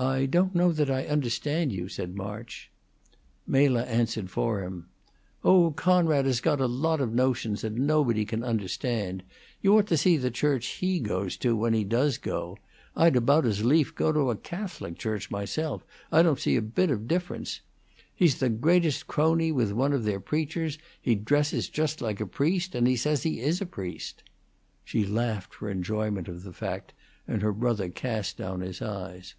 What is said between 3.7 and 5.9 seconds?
answered for him. "Oh,